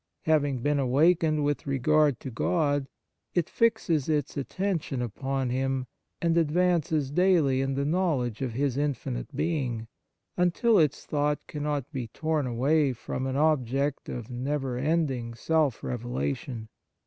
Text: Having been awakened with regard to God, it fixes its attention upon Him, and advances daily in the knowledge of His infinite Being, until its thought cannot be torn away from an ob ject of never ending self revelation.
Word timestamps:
Having 0.23 0.63
been 0.63 0.79
awakened 0.79 1.43
with 1.45 1.67
regard 1.67 2.19
to 2.21 2.31
God, 2.31 2.87
it 3.35 3.47
fixes 3.47 4.09
its 4.09 4.35
attention 4.35 4.99
upon 4.99 5.51
Him, 5.51 5.85
and 6.19 6.39
advances 6.39 7.11
daily 7.11 7.61
in 7.61 7.75
the 7.75 7.85
knowledge 7.85 8.41
of 8.41 8.53
His 8.53 8.77
infinite 8.77 9.35
Being, 9.35 9.87
until 10.35 10.79
its 10.79 11.05
thought 11.05 11.45
cannot 11.45 11.91
be 11.91 12.07
torn 12.07 12.47
away 12.47 12.93
from 12.93 13.27
an 13.27 13.37
ob 13.37 13.67
ject 13.67 14.09
of 14.09 14.27
never 14.31 14.75
ending 14.75 15.35
self 15.35 15.83
revelation. 15.83 16.69